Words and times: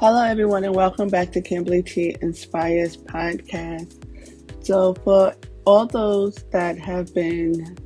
Hello, 0.00 0.22
everyone, 0.22 0.62
and 0.62 0.76
welcome 0.76 1.08
back 1.08 1.32
to 1.32 1.40
Kimberly 1.40 1.82
T 1.82 2.14
Inspires 2.22 2.96
podcast. 2.96 3.96
So, 4.64 4.94
for 5.02 5.34
all 5.64 5.86
those 5.86 6.36
that 6.52 6.78
have 6.78 7.12
been 7.12 7.76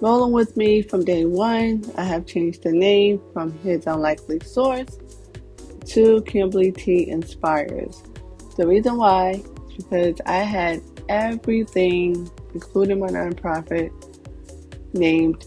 rolling 0.00 0.32
with 0.32 0.56
me 0.56 0.82
from 0.82 1.04
day 1.04 1.24
one, 1.24 1.84
I 1.96 2.02
have 2.02 2.26
changed 2.26 2.64
the 2.64 2.72
name 2.72 3.22
from 3.32 3.56
His 3.58 3.86
Unlikely 3.86 4.40
Source 4.40 4.98
to 5.84 6.20
Kimberly 6.22 6.72
T 6.72 7.08
Inspires. 7.08 8.02
The 8.56 8.66
reason 8.66 8.96
why 8.96 9.40
is 9.68 9.84
because 9.84 10.20
I 10.26 10.38
had 10.38 10.82
everything, 11.08 12.28
including 12.54 12.98
my 12.98 13.06
nonprofit, 13.06 13.92
named 14.94 15.46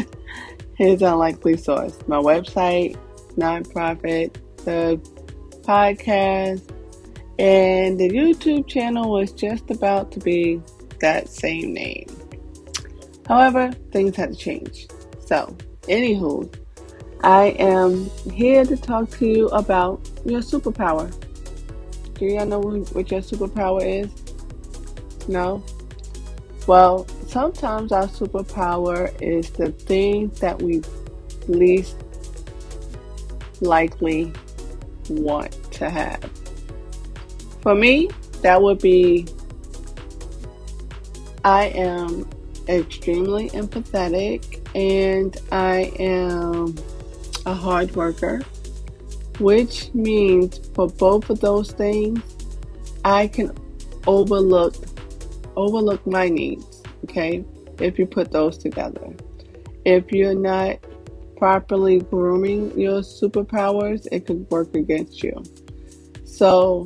His 0.76 1.02
Unlikely 1.02 1.56
Source. 1.56 1.96
My 2.08 2.18
website, 2.18 2.98
nonprofit, 3.36 4.34
the 4.64 5.00
podcast, 5.66 6.62
and 7.38 7.98
the 7.98 8.08
YouTube 8.08 8.66
channel 8.66 9.10
was 9.10 9.32
just 9.32 9.70
about 9.70 10.12
to 10.12 10.20
be 10.20 10.60
that 11.00 11.28
same 11.28 11.74
name. 11.74 12.06
However, 13.26 13.72
things 13.92 14.16
had 14.16 14.30
to 14.30 14.36
change. 14.36 14.86
So, 15.26 15.56
anywho, 15.82 16.54
I 17.22 17.46
am 17.58 18.08
here 18.32 18.64
to 18.64 18.76
talk 18.76 19.10
to 19.10 19.26
you 19.26 19.48
about 19.48 20.08
your 20.24 20.40
superpower. 20.40 21.12
Do 22.14 22.26
y'all 22.26 22.46
know 22.46 22.60
what 22.60 23.10
your 23.10 23.20
superpower 23.20 23.82
is? 23.84 24.10
No? 25.28 25.62
Well, 26.66 27.06
sometimes 27.26 27.92
our 27.92 28.06
superpower 28.06 29.12
is 29.20 29.50
the 29.50 29.72
thing 29.72 30.28
that 30.40 30.60
we 30.62 30.82
least 31.48 31.96
likely 33.60 34.32
want 35.10 35.52
to 35.72 35.90
have. 35.90 36.30
For 37.62 37.74
me, 37.74 38.08
that 38.42 38.60
would 38.62 38.80
be 38.80 39.26
I 41.44 41.66
am 41.66 42.28
extremely 42.68 43.50
empathetic 43.50 44.60
and 44.74 45.36
I 45.52 45.92
am 45.98 46.74
a 47.46 47.54
hard 47.54 47.94
worker, 47.94 48.42
which 49.38 49.94
means 49.94 50.58
for 50.74 50.88
both 50.88 51.30
of 51.30 51.40
those 51.40 51.70
things, 51.70 52.20
I 53.04 53.28
can 53.28 53.52
overlook 54.06 54.74
overlook 55.56 56.06
my 56.06 56.28
needs, 56.28 56.82
okay? 57.04 57.44
If 57.80 57.98
you 57.98 58.06
put 58.06 58.30
those 58.30 58.58
together. 58.58 59.14
If 59.84 60.12
you're 60.12 60.34
not 60.34 60.78
properly 61.36 62.00
grooming 62.00 62.78
your 62.78 63.00
superpowers, 63.00 64.06
it 64.12 64.26
could 64.26 64.50
work 64.50 64.74
against 64.74 65.22
you. 65.22 65.42
So 66.24 66.84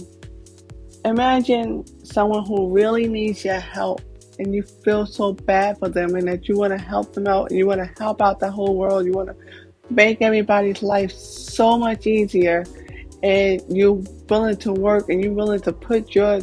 imagine 1.05 1.85
someone 2.05 2.45
who 2.47 2.71
really 2.71 3.09
needs 3.09 3.45
your 3.45 3.61
help 3.61 4.03
and 4.39 4.55
you 4.55 4.63
feel 4.63 5.07
so 5.07 5.33
bad 5.33 5.79
for 5.79 5.89
them 5.89 6.15
and 6.15 6.27
that 6.29 6.49
you 6.49 6.57
want 6.57 6.73
to 6.73 6.79
help 6.79 7.13
them 7.13 7.27
out 7.27 7.51
and 7.51 7.59
you 7.59 7.67
want 7.67 7.81
to 7.81 8.03
help 8.03 8.23
out 8.23 8.41
the 8.41 8.51
whole 8.51 8.77
world. 8.77 9.05
You 9.05 9.13
want 9.13 9.29
to 9.29 9.37
make 9.91 10.23
everybody's 10.23 10.83
life 10.83 11.13
so 11.13 11.77
much 11.77 12.07
easier 12.07 12.65
and 13.23 13.63
you're 13.69 14.03
willing 14.29 14.57
to 14.57 14.73
work 14.73 15.09
and 15.09 15.23
you're 15.23 15.33
willing 15.33 15.61
to 15.61 15.73
put 15.73 16.15
your 16.15 16.41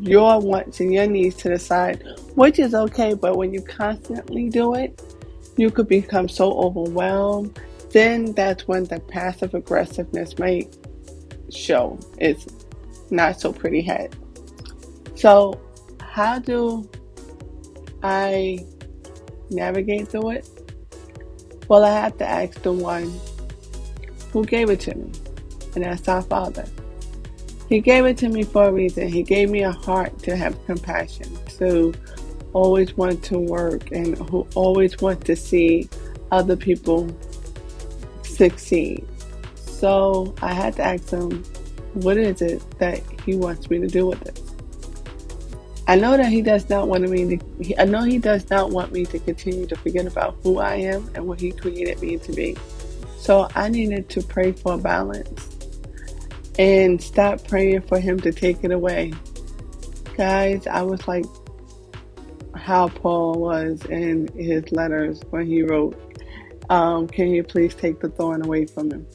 your 0.00 0.40
wants 0.40 0.80
and 0.80 0.92
your 0.94 1.06
needs 1.06 1.36
to 1.36 1.48
the 1.48 1.58
side, 1.58 2.04
which 2.34 2.58
is 2.58 2.74
okay, 2.74 3.14
but 3.14 3.36
when 3.36 3.52
you 3.52 3.60
constantly 3.62 4.48
do 4.48 4.74
it, 4.74 5.11
you 5.56 5.70
could 5.70 5.88
become 5.88 6.28
so 6.28 6.52
overwhelmed. 6.52 7.60
Then 7.90 8.32
that's 8.32 8.66
when 8.66 8.84
the 8.84 9.00
passive 9.00 9.54
aggressiveness 9.54 10.38
might 10.38 10.76
show 11.50 11.98
its 12.18 12.46
not 13.10 13.40
so 13.40 13.52
pretty 13.52 13.82
head. 13.82 14.16
So, 15.14 15.60
how 16.00 16.38
do 16.38 16.88
I 18.02 18.64
navigate 19.50 20.08
through 20.08 20.30
it? 20.30 20.48
Well, 21.68 21.84
I 21.84 21.90
have 21.90 22.18
to 22.18 22.26
ask 22.26 22.60
the 22.62 22.72
one 22.72 23.12
who 24.32 24.44
gave 24.44 24.70
it 24.70 24.80
to 24.80 24.94
me, 24.96 25.12
and 25.74 25.84
that's 25.84 26.08
our 26.08 26.22
Father. 26.22 26.66
He 27.68 27.80
gave 27.80 28.04
it 28.04 28.18
to 28.18 28.28
me 28.28 28.42
for 28.42 28.64
a 28.64 28.72
reason. 28.72 29.08
He 29.08 29.22
gave 29.22 29.50
me 29.50 29.62
a 29.62 29.72
heart 29.72 30.18
to 30.20 30.36
have 30.36 30.62
compassion, 30.66 31.38
to 31.58 31.94
always 32.52 32.96
want 32.96 33.22
to 33.24 33.38
work, 33.38 33.90
and 33.92 34.16
who 34.30 34.46
always 34.54 34.98
want 35.00 35.24
to 35.26 35.36
see 35.36 35.88
other 36.30 36.56
people 36.56 37.14
succeed. 38.22 39.06
So 39.54 40.34
I 40.42 40.52
had 40.52 40.74
to 40.76 40.82
ask 40.82 41.10
him, 41.10 41.42
what 41.94 42.16
is 42.16 42.40
it 42.40 42.62
that 42.78 43.02
he 43.24 43.36
wants 43.36 43.68
me 43.68 43.78
to 43.80 43.86
do 43.86 44.06
with 44.06 44.22
it? 44.26 44.40
I 45.88 45.96
know 45.96 46.16
that 46.16 46.30
he 46.30 46.42
does 46.42 46.70
not 46.70 46.88
want 46.88 47.08
me 47.08 47.36
to. 47.36 47.80
I 47.80 47.84
know 47.84 48.02
he 48.02 48.18
does 48.18 48.48
not 48.48 48.70
want 48.70 48.92
me 48.92 49.04
to 49.06 49.18
continue 49.18 49.66
to 49.66 49.76
forget 49.76 50.06
about 50.06 50.36
who 50.42 50.58
I 50.58 50.76
am 50.76 51.10
and 51.14 51.26
what 51.26 51.40
he 51.40 51.50
created 51.50 52.00
me 52.00 52.18
to 52.18 52.32
be. 52.32 52.56
So 53.18 53.48
I 53.54 53.68
needed 53.68 54.08
to 54.10 54.22
pray 54.22 54.52
for 54.52 54.78
balance 54.78 55.48
and 56.58 57.02
stop 57.02 57.46
praying 57.46 57.82
for 57.82 57.98
him 57.98 58.20
to 58.20 58.32
take 58.32 58.62
it 58.62 58.70
away. 58.70 59.12
Guys, 60.16 60.66
I 60.66 60.82
was 60.82 61.06
like 61.08 61.24
how 62.62 62.88
Paul 62.88 63.40
was 63.40 63.84
in 63.86 64.28
his 64.36 64.70
letters 64.70 65.20
when 65.30 65.46
he 65.46 65.62
wrote, 65.62 65.98
um, 66.70 67.08
Can 67.08 67.28
you 67.28 67.42
please 67.42 67.74
take 67.74 68.00
the 68.00 68.08
thorn 68.08 68.44
away 68.44 68.66
from 68.66 68.90
him? 68.90 69.06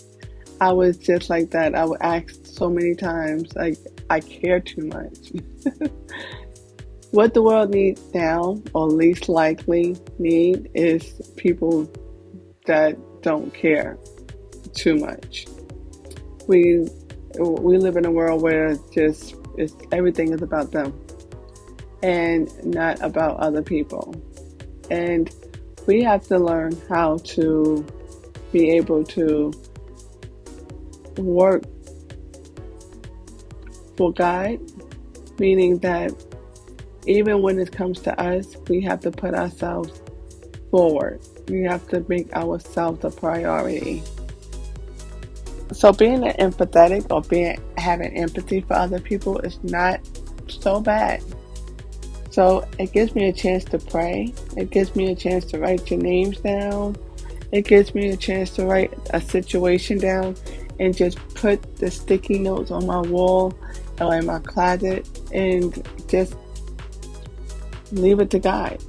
I 0.59 0.73
was 0.73 0.97
just 0.97 1.29
like 1.29 1.51
that. 1.51 1.73
I 1.73 1.85
would 1.85 2.01
ask 2.01 2.45
so 2.45 2.69
many 2.69 2.93
times, 2.93 3.55
like, 3.55 3.77
I 4.09 4.19
care 4.19 4.59
too 4.59 4.87
much. 4.87 5.31
what 7.11 7.33
the 7.33 7.41
world 7.41 7.69
needs 7.69 8.01
now, 8.13 8.61
or 8.73 8.87
least 8.87 9.29
likely 9.29 9.95
need, 10.19 10.69
is 10.73 11.21
people 11.37 11.89
that 12.65 12.97
don't 13.21 13.53
care 13.53 13.97
too 14.73 14.95
much. 14.95 15.45
We 16.47 16.87
we 17.39 17.77
live 17.77 17.97
in 17.97 18.05
a 18.05 18.11
world 18.11 18.41
where 18.41 18.75
just 18.91 19.35
it's, 19.57 19.75
everything 19.91 20.33
is 20.33 20.41
about 20.41 20.71
them 20.71 21.06
and 22.03 22.51
not 22.63 23.01
about 23.01 23.37
other 23.37 23.61
people. 23.61 24.15
And 24.89 25.33
we 25.85 26.03
have 26.03 26.23
to 26.27 26.37
learn 26.37 26.79
how 26.89 27.17
to 27.17 27.85
be 28.51 28.71
able 28.71 29.03
to 29.03 29.53
work 31.17 31.63
for 33.97 34.13
God, 34.13 34.59
meaning 35.39 35.79
that 35.79 36.13
even 37.05 37.41
when 37.41 37.57
it 37.57 37.71
comes 37.71 37.99
to 38.01 38.19
us, 38.21 38.55
we 38.67 38.81
have 38.81 38.99
to 39.01 39.11
put 39.11 39.33
ourselves 39.33 40.01
forward. 40.69 41.21
We 41.47 41.63
have 41.63 41.87
to 41.89 42.05
make 42.07 42.33
ourselves 42.33 43.03
a 43.05 43.09
priority. 43.09 44.03
So 45.71 45.91
being 45.91 46.21
empathetic 46.21 47.11
or 47.11 47.21
being 47.21 47.57
having 47.77 48.15
empathy 48.17 48.61
for 48.61 48.73
other 48.73 48.99
people 48.99 49.39
is 49.39 49.61
not 49.63 49.99
so 50.47 50.79
bad. 50.79 51.23
So 52.37 52.63
it 52.77 52.91
gives 52.91 53.15
me 53.15 53.29
a 53.29 53.33
chance 53.33 53.63
to 53.65 53.79
pray. 53.79 54.31
It 54.55 54.69
gives 54.69 54.95
me 54.95 55.11
a 55.11 55.15
chance 55.15 55.43
to 55.45 55.57
write 55.57 55.89
your 55.89 55.99
names 55.99 56.37
down. 56.37 56.95
It 57.51 57.65
gives 57.65 57.95
me 57.95 58.09
a 58.09 58.15
chance 58.15 58.51
to 58.57 58.65
write 58.67 58.93
a 59.09 59.19
situation 59.19 59.97
down 59.97 60.35
and 60.79 60.95
just 60.95 61.17
put 61.33 61.77
the 61.77 61.89
sticky 61.89 62.37
notes 62.37 62.69
on 62.69 62.85
my 62.85 63.01
wall 63.01 63.57
or 63.99 64.13
in 64.13 64.27
my 64.27 64.37
closet 64.37 65.09
and 65.33 65.83
just 66.07 66.35
leave 67.91 68.19
it 68.19 68.29
to 68.29 68.37
God. 68.37 68.83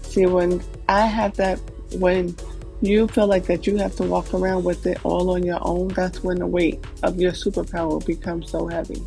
See, 0.00 0.24
when 0.24 0.62
I 0.88 1.04
have 1.04 1.36
that, 1.36 1.60
when 1.98 2.34
you 2.80 3.06
feel 3.08 3.26
like 3.26 3.44
that 3.48 3.66
you 3.66 3.76
have 3.76 3.94
to 3.96 4.04
walk 4.04 4.32
around 4.32 4.64
with 4.64 4.86
it 4.86 5.04
all 5.04 5.28
on 5.28 5.42
your 5.42 5.58
own, 5.60 5.88
that's 5.88 6.24
when 6.24 6.38
the 6.38 6.46
weight 6.46 6.82
of 7.02 7.20
your 7.20 7.32
superpower 7.32 8.02
becomes 8.06 8.50
so 8.50 8.66
heavy. 8.66 9.02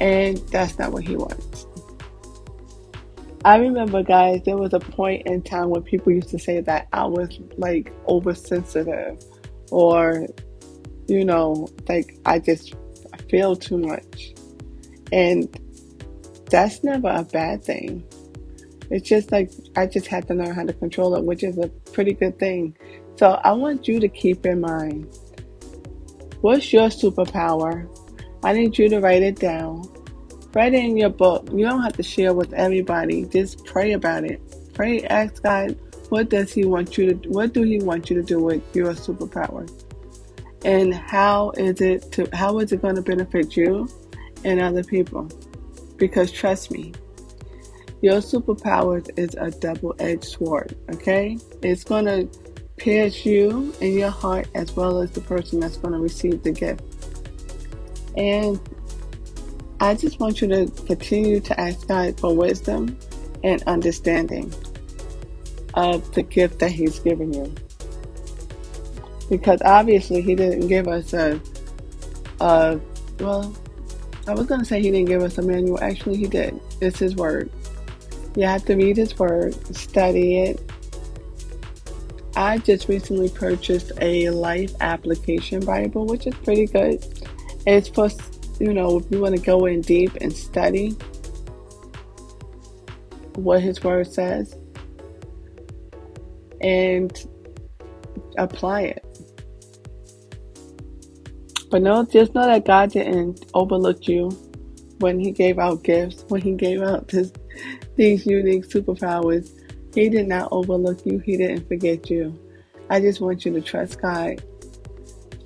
And 0.00 0.38
that's 0.48 0.76
not 0.76 0.90
what 0.90 1.04
he 1.04 1.14
wants. 1.14 1.67
I 3.48 3.56
remember, 3.56 4.02
guys, 4.02 4.42
there 4.44 4.58
was 4.58 4.74
a 4.74 4.78
point 4.78 5.26
in 5.26 5.40
time 5.40 5.70
when 5.70 5.82
people 5.82 6.12
used 6.12 6.28
to 6.28 6.38
say 6.38 6.60
that 6.60 6.86
I 6.92 7.06
was 7.06 7.40
like 7.56 7.94
oversensitive 8.06 9.24
or, 9.70 10.26
you 11.06 11.24
know, 11.24 11.66
like 11.88 12.18
I 12.26 12.40
just 12.40 12.74
feel 13.30 13.56
too 13.56 13.78
much. 13.78 14.34
And 15.12 15.48
that's 16.50 16.84
never 16.84 17.08
a 17.08 17.24
bad 17.24 17.64
thing. 17.64 18.04
It's 18.90 19.08
just 19.08 19.32
like 19.32 19.50
I 19.76 19.86
just 19.86 20.08
had 20.08 20.28
to 20.28 20.34
learn 20.34 20.54
how 20.54 20.66
to 20.66 20.74
control 20.74 21.14
it, 21.14 21.24
which 21.24 21.42
is 21.42 21.56
a 21.56 21.68
pretty 21.94 22.12
good 22.12 22.38
thing. 22.38 22.76
So 23.16 23.40
I 23.42 23.52
want 23.52 23.88
you 23.88 23.98
to 23.98 24.08
keep 24.08 24.44
in 24.44 24.60
mind 24.60 25.06
what's 26.42 26.70
your 26.70 26.88
superpower? 26.90 27.88
I 28.44 28.52
need 28.52 28.76
you 28.76 28.90
to 28.90 29.00
write 29.00 29.22
it 29.22 29.36
down. 29.36 29.88
Write 30.54 30.74
it 30.74 30.84
in 30.84 30.96
your 30.96 31.10
book. 31.10 31.48
You 31.52 31.66
don't 31.66 31.82
have 31.82 31.94
to 31.94 32.02
share 32.02 32.32
with 32.32 32.52
everybody. 32.54 33.24
Just 33.26 33.64
pray 33.64 33.92
about 33.92 34.24
it. 34.24 34.40
Pray, 34.74 35.02
ask 35.02 35.42
God, 35.42 35.78
what 36.08 36.30
does 36.30 36.52
He 36.52 36.64
want 36.64 36.96
you 36.96 37.14
to? 37.14 37.28
What 37.28 37.52
do 37.52 37.62
He 37.62 37.80
want 37.80 38.08
you 38.08 38.16
to 38.16 38.22
do 38.22 38.42
with 38.42 38.62
your 38.74 38.94
superpower? 38.94 39.70
And 40.64 40.94
how 40.94 41.50
is 41.50 41.80
it 41.80 42.10
to 42.12 42.28
how 42.32 42.58
is 42.58 42.72
it 42.72 42.82
going 42.82 42.96
to 42.96 43.02
benefit 43.02 43.56
you 43.56 43.88
and 44.44 44.60
other 44.60 44.82
people? 44.82 45.28
Because 45.96 46.32
trust 46.32 46.70
me, 46.70 46.94
your 48.00 48.18
superpowers 48.18 49.10
is 49.18 49.34
a 49.34 49.50
double-edged 49.50 50.24
sword, 50.24 50.76
okay? 50.92 51.36
It's 51.62 51.82
going 51.84 52.04
to 52.04 52.28
pierce 52.76 53.26
you 53.26 53.74
in 53.80 53.98
your 53.98 54.10
heart 54.10 54.46
as 54.54 54.74
well 54.76 55.00
as 55.00 55.10
the 55.10 55.20
person 55.20 55.58
that's 55.60 55.76
going 55.76 55.92
to 55.92 55.98
receive 55.98 56.42
the 56.44 56.52
gift. 56.52 56.82
And 58.16 58.60
I 59.80 59.94
just 59.94 60.18
want 60.18 60.40
you 60.40 60.48
to 60.48 60.66
continue 60.86 61.40
to 61.40 61.60
ask 61.60 61.86
God 61.86 62.18
for 62.18 62.34
wisdom 62.34 62.98
and 63.44 63.62
understanding 63.64 64.52
of 65.74 66.12
the 66.14 66.22
gift 66.22 66.58
that 66.58 66.72
He's 66.72 66.98
given 66.98 67.32
you. 67.32 67.54
Because 69.30 69.62
obviously, 69.62 70.20
He 70.20 70.34
didn't 70.34 70.66
give 70.66 70.88
us 70.88 71.12
a, 71.12 71.40
a 72.40 72.80
well, 73.20 73.54
I 74.26 74.34
was 74.34 74.46
going 74.46 74.60
to 74.60 74.66
say 74.66 74.80
He 74.82 74.90
didn't 74.90 75.08
give 75.08 75.22
us 75.22 75.38
a 75.38 75.42
manual. 75.42 75.80
Actually, 75.80 76.16
He 76.16 76.26
did. 76.26 76.58
It's 76.80 76.98
His 76.98 77.14
Word. 77.14 77.50
You 78.34 78.44
have 78.46 78.64
to 78.64 78.74
read 78.74 78.96
His 78.96 79.16
Word, 79.16 79.54
study 79.76 80.40
it. 80.40 80.72
I 82.34 82.58
just 82.58 82.88
recently 82.88 83.28
purchased 83.28 83.92
a 84.00 84.30
Life 84.30 84.72
Application 84.80 85.64
Bible, 85.64 86.06
which 86.06 86.26
is 86.26 86.34
pretty 86.34 86.66
good. 86.66 87.04
It's 87.66 87.88
for 87.88 88.08
you 88.58 88.74
know, 88.74 88.98
if 88.98 89.04
you 89.10 89.20
want 89.20 89.36
to 89.36 89.42
go 89.42 89.66
in 89.66 89.80
deep 89.80 90.14
and 90.20 90.32
study 90.32 90.96
what 93.34 93.62
His 93.62 93.82
Word 93.82 94.12
says 94.12 94.56
and 96.60 97.12
apply 98.36 98.82
it. 98.82 99.04
But 101.70 101.82
no, 101.82 102.04
just 102.04 102.34
know 102.34 102.46
that 102.46 102.64
God 102.64 102.90
didn't 102.90 103.44
overlook 103.54 104.08
you 104.08 104.30
when 104.98 105.20
He 105.20 105.30
gave 105.30 105.58
out 105.58 105.84
gifts, 105.84 106.24
when 106.28 106.40
He 106.40 106.52
gave 106.52 106.82
out 106.82 107.08
this, 107.08 107.32
these 107.96 108.26
unique 108.26 108.68
superpowers. 108.68 109.50
He 109.94 110.08
did 110.08 110.28
not 110.28 110.48
overlook 110.50 111.04
you, 111.04 111.18
He 111.18 111.36
didn't 111.36 111.68
forget 111.68 112.10
you. 112.10 112.38
I 112.90 113.00
just 113.00 113.20
want 113.20 113.44
you 113.44 113.52
to 113.52 113.60
trust 113.60 114.00
God. 114.00 114.42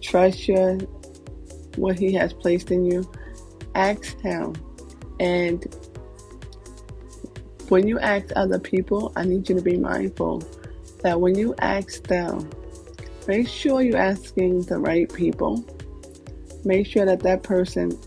Trust 0.01 0.49
your 0.49 0.79
what 1.77 1.99
He 1.99 2.13
has 2.15 2.33
placed 2.33 2.71
in 2.71 2.85
you, 2.85 3.11
ask 3.75 4.19
Him. 4.21 4.55
And 5.21 5.65
when 7.69 7.87
you 7.87 7.99
ask 8.01 8.27
other 8.37 8.59
people, 8.59 9.13
I 9.17 9.25
need 9.25 9.49
you 9.49 9.55
to 9.55 9.63
be 9.63 9.77
mindful 9.77 10.43
that 11.03 11.21
when 11.21 11.37
you 11.37 11.55
ask 11.59 12.07
them, 12.07 12.51
make 13.27 13.49
sure 13.49 13.83
you're 13.83 13.97
asking 13.97 14.63
the 14.63 14.79
right 14.79 15.13
people. 15.13 15.65
Make 16.65 16.87
sure 16.87 17.05
that 17.07 17.21
that 17.21 17.43
person 17.43 17.99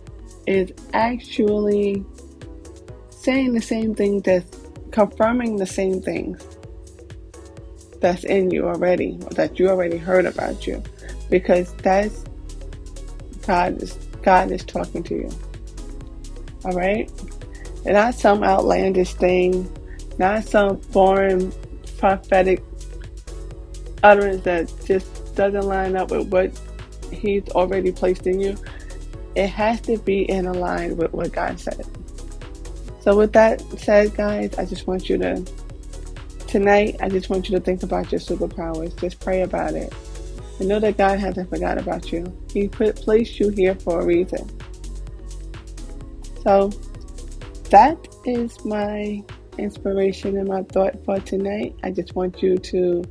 is 0.48 0.72
actually 0.94 2.06
saying 3.10 3.54
the 3.54 3.62
same 3.62 3.96
thing 3.96 4.22
that's 4.22 4.70
confirming 4.92 5.58
the 5.58 5.66
same 5.66 6.02
things 6.02 6.42
that's 8.00 8.24
in 8.24 8.52
you 8.52 8.68
already, 8.68 9.18
that 9.32 9.58
you 9.58 9.68
already 9.68 9.98
heard 9.98 10.26
about 10.26 10.68
you, 10.68 10.82
because 11.30 11.74
that's 11.78 12.24
God 13.46 13.82
is 13.82 13.94
God 14.22 14.52
is 14.52 14.64
talking 14.64 15.04
to 15.04 15.16
you. 15.16 15.30
All 16.64 16.74
right, 16.74 17.10
and 17.86 17.94
not 17.94 18.16
some 18.16 18.44
outlandish 18.44 19.14
thing, 19.14 19.72
not 20.18 20.44
some 20.44 20.80
foreign 20.82 21.54
prophetic 21.98 22.64
utterance 24.04 24.44
that 24.44 24.72
just 24.86 25.36
doesn't 25.36 25.64
line 25.64 25.96
up 25.96 26.12
with 26.12 26.28
what 26.30 26.60
He's 27.12 27.48
already 27.50 27.92
placed 27.92 28.26
in 28.28 28.40
you. 28.40 28.58
It 29.36 29.48
has 29.48 29.82
to 29.82 29.98
be 29.98 30.30
in 30.30 30.52
line 30.54 30.98
with 30.98 31.14
what 31.14 31.32
God 31.32 31.60
said. 31.60 31.86
So, 33.02 33.16
with 33.16 33.34
that 33.34 33.62
said, 33.80 34.16
guys, 34.16 34.58
I 34.58 34.66
just 34.66 34.88
want 34.88 35.10
you 35.10 35.18
to 35.20 35.46
tonight. 36.48 36.96
I 37.02 37.10
just 37.10 37.30
want 37.30 37.50
you 37.50 37.56
to 37.58 37.62
think 37.64 37.84
about 37.84 38.12
your 38.12 38.20
superpowers. 38.22 39.00
Just 39.00 39.20
pray 39.20 39.42
about 39.42 39.74
it. 39.74 39.94
And 40.60 40.70
know 40.70 40.80
that 40.80 40.98
God 40.98 41.20
hasn't 41.20 41.50
forgot 41.50 41.78
about 41.78 42.12
you. 42.12 42.26
He 42.54 42.68
put, 42.68 42.96
placed 42.96 43.40
you 43.40 43.50
here 43.50 43.76
for 43.76 44.02
a 44.02 44.06
reason. 44.06 44.50
So 46.44 46.70
that 47.70 48.08
is 48.26 48.64
my 48.64 49.24
inspiration 49.58 50.38
and 50.38 50.48
my 50.48 50.64
thought 50.64 51.04
for 51.04 51.20
tonight. 51.20 51.76
I 51.84 51.92
just 51.92 52.16
want 52.16 52.42
you 52.42 52.58
to 52.58 53.04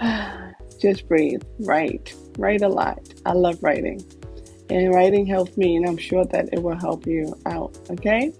just 0.80 1.06
breathe, 1.08 1.42
write, 1.60 2.14
write 2.38 2.62
a 2.62 2.68
lot. 2.68 3.00
I 3.26 3.32
love 3.32 3.62
writing. 3.62 4.02
And 4.70 4.94
writing 4.94 5.26
helps 5.26 5.56
me, 5.56 5.76
and 5.76 5.86
I'm 5.86 5.96
sure 5.96 6.24
that 6.26 6.48
it 6.52 6.62
will 6.62 6.78
help 6.78 7.06
you 7.06 7.36
out. 7.46 7.76
Okay? 7.90 8.32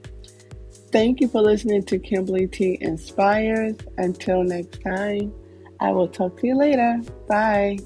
Thank 0.93 1.21
you 1.21 1.29
for 1.29 1.41
listening 1.43 1.85
to 1.85 1.99
Kimberly 1.99 2.47
T 2.47 2.79
Inspires. 2.81 3.77
Until 3.99 4.43
next 4.43 4.81
time. 4.83 5.33
I 5.81 5.93
will 5.93 6.09
talk 6.09 6.39
to 6.41 6.47
you 6.47 6.57
later. 6.57 7.01
Bye. 7.27 7.79